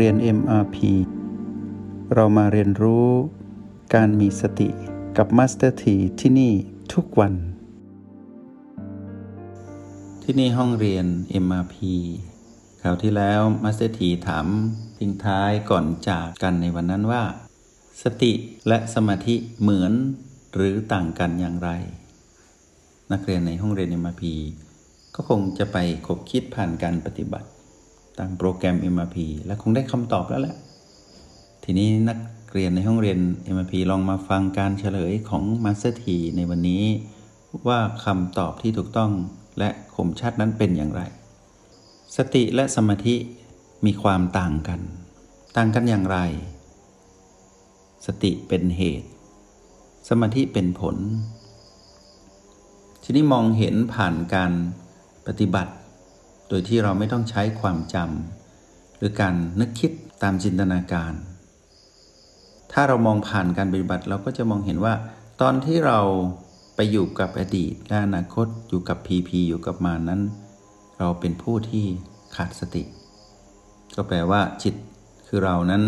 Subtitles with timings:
[0.00, 0.76] เรียน MRP
[2.14, 3.08] เรามาเรียนรู้
[3.94, 4.68] การมีสติ
[5.16, 6.52] กับ Master T ที่ที่นี่
[6.94, 7.34] ทุกวัน
[10.22, 11.06] ที่นี่ห้องเรียน
[11.44, 11.76] MRP
[12.82, 14.46] คราวที่แล้ว Master T ถาม
[14.98, 17.22] ทิ้งท้ายก่อนจากกันในวันนั้นว่า
[18.02, 18.32] สติ
[18.68, 19.92] และสมาธิเหมือน
[20.54, 21.70] หรือต่างกันอย่างไร
[23.12, 24.22] นักเรียนในห้องเรียน MRP
[25.14, 25.76] ก็คงจะไป
[26.06, 27.48] คบคิดผ่านการปฏิบัติ
[28.18, 30.56] ตามโปรแกรม MRP และคงได้คำตอบแล้วแหละ
[31.64, 32.18] ทีนี้นัก
[32.52, 33.18] เรียนในห้องเรียน
[33.54, 36.04] MRP ลองมาฟังการเฉลยของ Master T
[36.36, 36.84] ในวันนี้
[37.68, 39.12] ว่าคำตอบที่ถูกต้อง
[39.58, 41.02] และคมชัดนั้นเป็นอย่างไร
[42.16, 43.16] สติและสมาธิ
[43.84, 44.80] มีความต่างกัน
[45.56, 46.18] ต่างกันอย่างไร
[48.06, 49.08] สติเป็นเหตุ
[50.08, 50.96] สมาธิเป็นผล
[53.02, 54.52] ทีนี้มองเห็นผ่านการ
[55.26, 55.72] ปฏิบัติ
[56.48, 59.90] โดยที่เราไม่ต้องใช้ความจำหรือการนึกคิด
[60.22, 61.12] ตามจินตนาการ
[62.72, 64.94] ถ้าเรามองผ่านการปฏิบัติเราก็จะมองเห็นว่า
[65.40, 66.00] ตอนที่เรา
[66.76, 70.20] ไปอยู่กับอดีตและอนาคตอยู่กับพีพีอยู่กับมานั้น
[70.98, 71.84] เราเป็นผู้ที่
[72.36, 72.82] ขาดสติ
[73.96, 74.74] ก็แปลว่า จิต
[75.26, 75.82] คือเรานั้น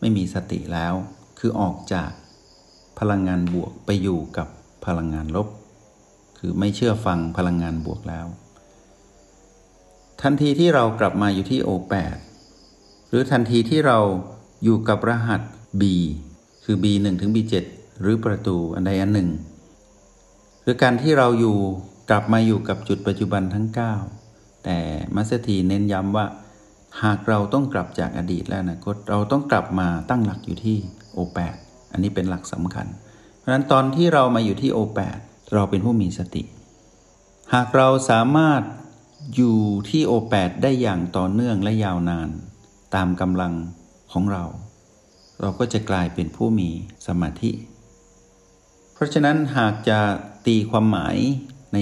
[0.00, 0.94] ไม่มีสติแล้ว
[1.38, 2.10] คือออกจาก
[2.98, 4.48] พลังงานบวกไปอยู่กับ
[4.86, 5.48] พลังงานลบ
[6.38, 8.26] คือไม่เชื่อฟังพลังงานบวกแล้ว
[10.22, 12.18] ทันทีที่เรากลับมาอยู่ที่ O8
[13.08, 13.98] หรือทันทีที่เรา
[14.64, 15.42] อยู่กับรหัส
[15.80, 15.82] B
[16.64, 17.54] คือ B1 ถึง B7
[18.00, 19.28] หรือประตูอันใดอันหนึ่ง
[20.62, 21.56] หรือการที่เราอยู่
[22.10, 23.66] กลับมาอยู่กับจุดปัจจุบันทั้ง
[24.16, 24.78] 9 แต่
[25.14, 26.26] มัสถีเน้นย้ำว่า
[27.02, 30.76] หากเราต้องกลับจากอดีตและอนาคตเราต้องกลับมาตั้งหลักอยู่ที่
[31.16, 31.54] O8
[31.92, 32.86] อันนี้เป็นหลักสำคัญ
[33.38, 35.18] เพราะนั้นตอนที่เรามาอยู่ที่ O8
[35.54, 36.42] เราเป็นผู้มีสติ
[37.54, 38.62] หากเราสามารถ
[39.34, 39.56] อยู่
[39.88, 42.28] ที่โอแปดได้อย่างต่อเนื่องและยาวนาน
[42.94, 43.54] ตามกำลัง
[44.12, 44.44] ของเรา
[45.40, 46.68] เราก็จะกลายเป็นผู้มี
[47.06, 47.50] สมาธิ
[48.94, 49.98] เพราะฉะนั้นหากจะ
[50.46, 51.16] ตีความหมาย
[51.72, 51.78] ใน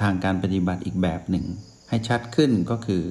[0.00, 1.44] ทางการปฏิบัติอีกแบบหนึ่ง
[1.88, 3.04] ให้ชัดขึ้นก็คือ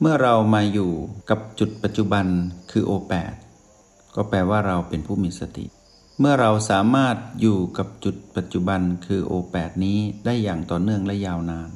[0.00, 0.90] เมื่อเรามาอยู่
[1.30, 2.26] กับจุดปัจจุบัน
[2.70, 3.34] คือโอแปด
[4.14, 5.64] ก็แปลว่าเราเป็นผู้มีสติ
[6.20, 11.70] เมื่อเราสามารถอยู่กับจุดปัจจุบันคือโอแปดนี้ได้อย่างต่อเนื่องและยาวนาน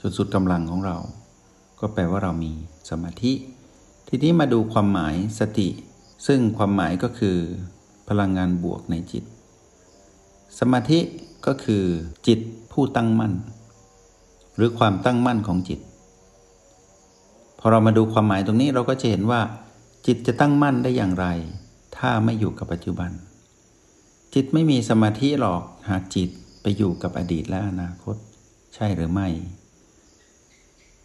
[0.00, 0.96] จนสุดกำลังของเรา
[1.80, 2.52] ก็แปลว่าเรามี
[2.90, 3.32] สมาธิ
[4.08, 5.68] ทีนี้มาดูความหมายสติ
[6.26, 7.36] ซึ่งความหมายก็คือ
[8.08, 9.24] พลังงานบวกในจิต
[10.58, 11.00] สมาธิ
[11.46, 11.84] ก็คือ
[12.26, 12.38] จิต
[12.72, 13.32] ผู้ตั้งมั่น
[14.56, 15.80] หรือความตั้งมั่นของจิต
[17.58, 19.40] พอเรามาดูความหมายตรงนี้เราก็จะเห็นว่า
[20.06, 21.26] จิตจะตั้งมั่นได้อย่างไร
[21.96, 23.10] ถ้าไม่อยู่กับปัจจุบัน
[24.34, 26.28] จิตไม่มีสมาธิหรอกหากจิต
[26.62, 28.16] ไปอยู่กับอดีตและอนาคต
[28.74, 29.28] ใช่หรือไม่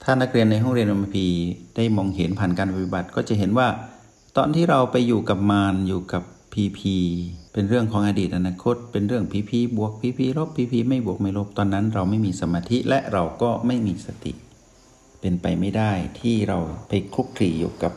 [0.06, 1.28] ถ้านักเรียนในห้องเรียนอมพี
[1.76, 3.68] ได้มองเห็นผ่านการปฏิบัติก็จะเห็นว่า
[4.38, 6.24] ตอนที่เราไปอยู่กับมารอยู่กับ
[6.54, 6.96] พีพี
[7.54, 14.34] เป็นเรื่องของอดีตอนาคต เป็นเรื่องพีพีบวกพีพีลบพีพีไม่บวกไม่ลบตอนนั้น เราไม่มีสมาธิและเราก็ไม่มีสติ
[15.22, 17.94] เป็นไปไม่ได้ที่เราไปคลุกคลีอยู่กับ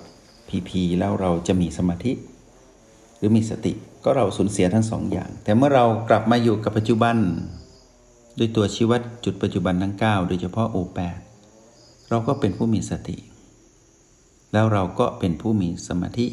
[0.49, 2.13] พีพีแล้วเราจะมีสมาธิ
[3.17, 3.73] หรือมีสติ
[4.05, 7.17] ก็เราสูญเสียทั้งสองอย่าง แต่เมื่อเรากลับมาอยู่กับปัจจุบัน
[8.39, 11.19] ด้วยตัวชีวัดจุดปัจจุบันทั้ง 9 โดยเฉพาะโอแปด
[12.11, 13.17] เราก็เป็นผู้มีสติ
[14.53, 16.27] แล้วเราก็เป็นผู้มีสมาธิ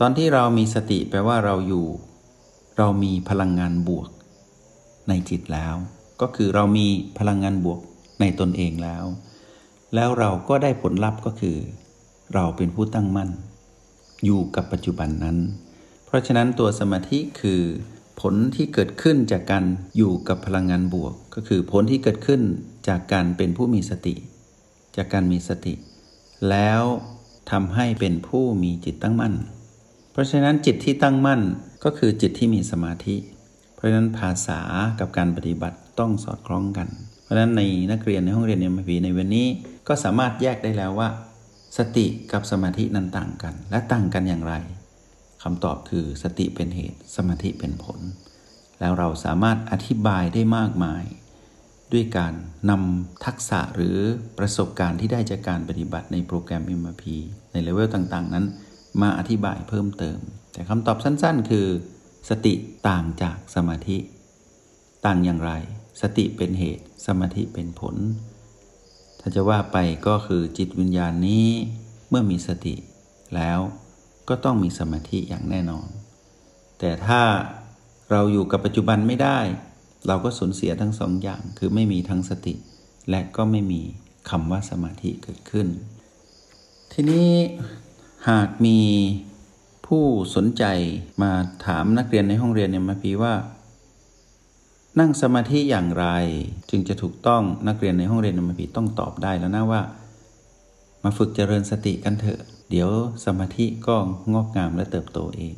[0.00, 1.86] ตอนที่เรามีสติแปลว่าเราอยู่
[2.78, 4.08] เรามีพลังงานบวก
[5.08, 5.74] ในจิตแล้ว
[6.20, 6.86] ก็คือเรามี
[7.18, 7.80] พลังงานบวก
[8.20, 9.04] ในตนเองแล้ว
[9.94, 11.56] แล้วเราก็ได้ผลลัพธ์ก็คือ
[12.34, 13.30] เราเป็นผู้ตั้งมั่น
[14.24, 15.36] อยู่กับปัจจุบันนั้น
[16.06, 17.62] เพราะฉะนั้นตัวสมาธิคือ
[18.20, 19.64] ผลที่เกิดขึ้นจากการ
[19.96, 22.42] อยู่กับพลังงานบวก ก็คือผลที่เกิดขึ้น
[22.88, 24.14] จากการเป็นผู้มีสติ
[24.96, 25.74] จากการมีสติ
[26.50, 26.82] แล้ว
[27.50, 29.34] ทำให้เป็นผู้มีจิตตั้งมั่น
[30.12, 31.40] เพราะฉะนั้นจิตที่ตั้งมั่น
[31.84, 33.16] ก็คือจิตที่มีสมาธิ
[33.74, 34.60] เพราะฉะนั้นภาษา
[35.00, 36.88] กับการปฏิบัติต้องสอดคล้องกัน
[37.22, 37.62] เพราะฉะนั้นใน
[37.92, 39.46] นักเรียนในห้องเรียนเอ็มพีในวันนี้
[39.88, 41.08] ก็สามารถแยกได้แล้วว่า
[41.76, 44.54] สติกับสมาธินั้นต่างกัน และต่างกันอย่างไร
[45.42, 48.00] คำตอบคือสติเป็นเหตุสมาธิเป็นผล
[48.80, 51.04] แล้วเราสามารถอธิบายได้มากมาย
[51.92, 52.34] ด้วยการ
[52.70, 53.96] นำทักษะหรือ
[54.38, 57.04] ประสบการณ์ที่ได้จากการปฏิบัติในโปรแกรม MRP
[57.52, 58.46] ในเลเวลต่างๆ นั้น
[59.02, 60.18] มาอธิบายเพิ่มเติม
[60.52, 61.66] แต่คำตอบสั้นๆ คือ
[62.30, 62.54] สติ
[62.88, 63.98] ต่างจากสมาธิ
[65.06, 65.52] ต่างอย่างไร
[66.02, 67.96] สติเป็นเหตุสมาธิเป็นผล
[69.20, 69.76] ถ้าจะว่าไป
[70.06, 71.46] ก็คือจิตวิญญาณนี้
[72.08, 72.74] เมื่อมีสติ
[73.34, 73.60] แล้ว
[74.30, 75.86] ก็ต้องมีสมาธิอย่างแน่นอน
[76.78, 77.22] แต่ถ้า
[78.10, 79.38] เราอยู่กับปัจจุบันไม่ได้
[80.06, 82.54] เราก็สูญเสียทั้งสองอย่าง คือไม่มีทั้งสติ
[83.10, 83.80] และก็ไม่มี
[84.30, 85.66] คำว่าสมาธิเกิดขึ้น
[86.92, 87.30] ทีนี้
[88.28, 88.80] หากมี
[89.86, 90.04] ผู้
[90.36, 90.64] สนใจ
[91.22, 91.32] มา
[91.66, 93.34] ถามนักเรียนในห้องเรียนเนี่ยมาพีว่า
[95.00, 96.06] นั่งสมาธิอย่างไร
[96.70, 99.82] จึงจะถูกต้องนักเรียนในห้องเรียนมาพีต้องตอบได้แล้วนะว่า
[101.04, 102.40] มาฝึกเจริญสติกันเถอะ
[102.70, 102.90] เดี๋ยว
[103.24, 103.96] สมาธิก็
[104.32, 105.54] งอกงามและเติบโตเอง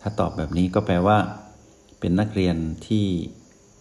[0.00, 1.18] ถ้าตอบแบบนี้ก็แปลว่า
[2.00, 2.56] เป็นนักเรียน
[2.86, 3.04] ที่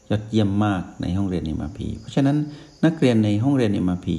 [0.10, 2.38] ยอดเยี่ยมมากในห้องเรียนเอ็มพีเพราะฉะนั้น
[2.86, 4.18] นักเรียนในห้องเรียนเอ็มพี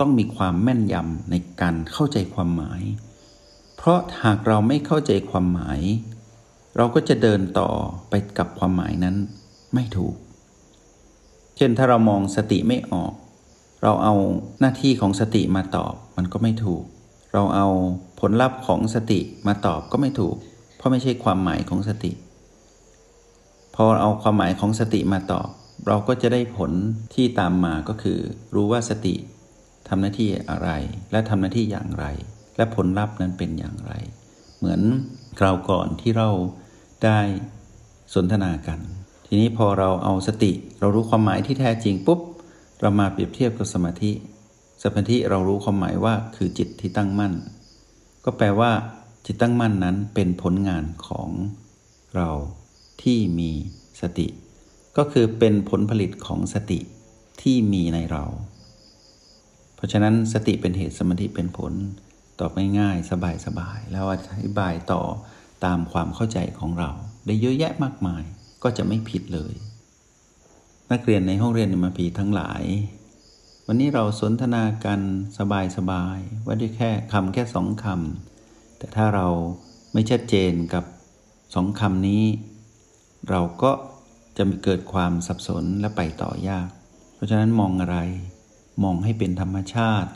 [0.00, 2.82] ต้องมีความแม่นยำในการเข้าใจความหมาย
[3.76, 5.80] เพราะหากเราไม่เข้าใจความหมาย
[6.76, 7.70] เราก็จะเดินต่อ
[8.10, 9.16] ไปกับความหมายนั้น
[9.74, 10.16] ไม่ถูก
[11.56, 13.12] เช่นถ้าเรามองสติไม่ออก
[13.82, 14.14] เราเอา
[14.60, 16.84] หน้าที่ของสติมาตอบมันก็ไม่ถูก
[17.32, 17.66] เราเอา
[18.20, 20.36] ผลลัพธ์ของสติมาตอบก็ไม่ถูก
[20.76, 22.12] เพราะไม่ใช่ความหมายของสติ
[23.74, 25.48] พอเอาความหมายของสติมาตอบ
[25.86, 26.72] เราก็จะได้ผล
[27.14, 28.18] ที่ตามมาก็คือ
[28.54, 29.14] รู้ว่าสติ
[29.88, 30.70] ทำหน้าที่อะไร
[31.10, 32.06] และทำหน้าที่อย่างไร
[32.56, 33.92] และผลลัพธ์นั้นเป็นอย่างไร
[34.58, 34.80] เหมือน
[35.38, 36.28] คราวก่อนที่เรา
[37.04, 37.20] ได้
[38.14, 38.78] สนทนากัน
[39.26, 42.20] ทีนี้พอเราเอาสติ เรารู้ความหมายที่แท้จริงปุ๊บ
[42.80, 44.12] เรามาเปรียบเทียบกับสมาธิ
[44.82, 47.34] สมาธิเรารู้ความหมายว่าคือจิตที่ตั้งมั่น
[48.24, 48.72] ก็แปลว่า
[49.26, 51.28] จิตตั้งมั่นนั้นเป็นผลงานของ
[52.16, 52.30] เรา
[53.02, 53.50] ที่มี
[54.00, 54.28] สติ
[54.96, 56.80] ก็คือเป็นผลผลิตของสติ
[57.42, 58.24] ที่มีในเรา
[59.74, 61.72] เพราะฉะนั้นสติเป็นเหตุสมาธิเป็นผล
[62.40, 63.10] ตอบง่ายๆ
[63.46, 65.02] สบายๆแล้วอธิบายต่อ
[65.64, 66.90] ตามความเข้าใจของเรา
[67.26, 68.22] ได้เยอะแยะมากมาย
[68.62, 69.54] ก็จะไม่ผิดเลย
[70.92, 72.62] นักเรียนในห้องเรียนมาพีทั้งหลาย
[73.72, 75.00] วันนี้เราสนทนากัน
[75.76, 79.26] สบายๆว่าด้วยแค่คำแค่สองคำแต่ถ้าเรา
[79.92, 80.84] ไม่ชัดเจนกับ
[81.54, 82.24] สองคำนี้
[83.30, 83.72] เราก็
[84.36, 86.68] จะมีเกิดความสับสนและไปต่อยาก
[87.14, 87.98] เพราะฉะนั้นมองอะไร
[88.84, 90.10] มองให้เป็นธรรมชาติ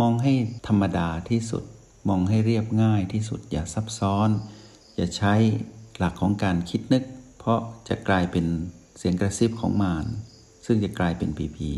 [0.00, 0.32] มองให้
[0.68, 1.64] ธรรมดาที่สุด
[2.08, 4.28] มองให้เรียบง่ายที่สุดอย่าซับซ้อน
[4.96, 5.34] อย่าใช้
[5.98, 7.04] หลักของการคิดนึก
[7.38, 8.46] เพราะจะกลายเป็น
[8.98, 10.06] เสียงกระซิบของมาร
[10.66, 11.70] ซึ่งจะกลายเป็นปีพี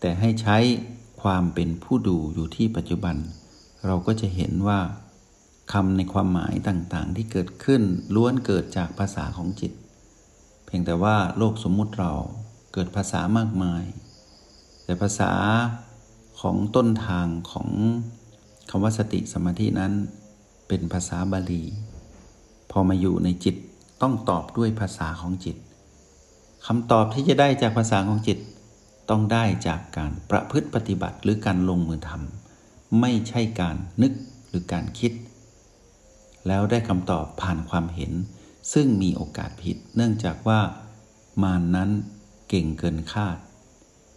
[0.00, 0.58] แต่ให้ใช้
[1.22, 3.16] ความเป็นผู้ดูอยู่ที่ปัจจุบัน
[3.86, 4.80] เราก็จะเห็นว่า
[5.72, 7.82] คำในความหมายต่างๆ ที่เกิดขึ้น
[8.14, 9.72] ล้วนเกิดจากภาษาของจิต
[10.66, 12.12] เพียงแต่ว่าโลกสมมุติเรา
[12.72, 13.84] เกิดภาษามากมาย
[14.84, 15.32] แต่ภาษา
[16.40, 17.68] ของต้นทางของ
[18.70, 19.92] คำว่าสติสมาธินั้น
[20.68, 21.64] เป็นภาษาบาลี
[22.70, 23.56] พอมาอยู่ในจิต
[24.02, 25.56] ต้องตอบด้วยภาษาของจิต
[26.66, 28.38] คำตอบที่จะได้จากภาษาของจิต
[29.10, 34.12] ต้องได้จากการประพฤติปฏิบัติหรือการลงมือทำไม่ใช่การนึก
[34.48, 35.12] หรือการคิด
[36.46, 38.12] แล้วได้คำตอบผ่านความเห็น
[38.72, 40.60] ซึ่งมีโอกาสผิด เนื่องจากว่า
[41.42, 41.90] มานนั้น
[42.48, 43.36] เก่งเกินคาด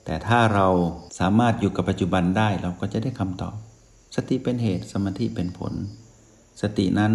[0.05, 0.67] แต่ถ้าเรา
[1.19, 3.55] สามารถอยู่กับปัจจุบันได้เราก็จะได้คำตอบ
[4.15, 5.73] สติเป็นเหตุสมาธิเป็นผล
[6.61, 7.13] สตินั้น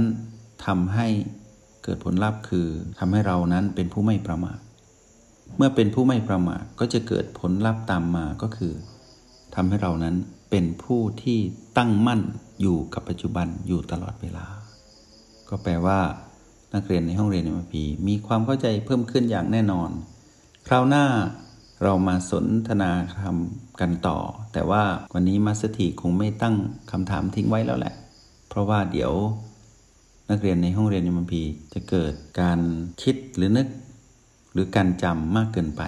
[0.67, 1.06] ทำให้
[1.85, 2.69] เกิดผลลัพธ์คือ
[2.99, 4.59] ทำให้เรานั้นเป็นผู้ไม่ประมาท
[5.56, 8.73] เมื่อเป็นผู้ไม่ประมาทก็จะเกิดผลลัพธ์ตามมาก็คือ
[9.55, 10.17] ทำให้เรานั้น
[10.50, 11.38] เป็นผู้ที่
[11.79, 12.20] ตั้งมั่น
[12.61, 14.46] อยู่กับปัจจุบันอยู่ตลอดเวลา
[15.49, 16.00] ก็แปลว่า
[16.75, 19.90] นักเรียนในห้องเรียนในมพีมีความเข้าใจเพิ่มขึ้นอย่างแน่นอน
[20.68, 21.04] คราวหน้า
[21.83, 22.90] เรามาสนทนา
[23.23, 24.18] คำกันต่อ
[24.52, 24.83] แต่ว่า
[25.14, 26.57] วันนี้มาสถีคงไม่ตั้ง
[26.90, 27.95] คำถามทิ้งไว้แล้วแหละ
[28.49, 29.12] เพราะว่าเดี๋ยว
[30.30, 31.42] นักเรียนในห้องเรียนยมพี
[31.75, 32.61] จะเกิดการ
[33.02, 33.66] คิดหรือนึก
[34.54, 35.82] หรือการจำมากเกินไป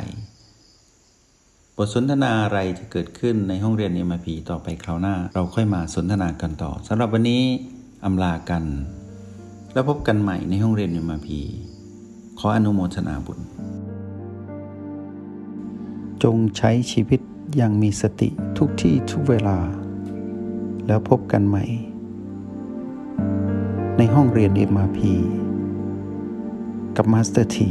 [1.77, 7.43] บทสนทนาอะไรจะเกิดขึ้นในห้องเรียนเอ็มพีต่อไปคราวหน้า เราค่อยมาสนทนากันต่อสำหรับวันนี้
[8.05, 8.65] อำลากัน
[9.73, 11.41] แล้วพบกันใหม่ในห้องเรียนเอ็มพี
[12.39, 13.41] ขออนุโมทนาบุญ
[16.23, 17.21] จงใช้ชีวิต
[17.57, 19.59] อย่างมีสติทุกที่ทุกเวลา
[20.87, 21.65] แล้วพบกันใหม่
[23.99, 24.99] ในห้องเรียน MRP
[26.97, 27.71] กับมาสเตอร์ที